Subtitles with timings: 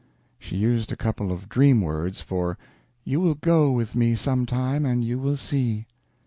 [0.39, 2.57] She used a couple of dream words for
[3.03, 5.85] "You will go with me some time and you will see."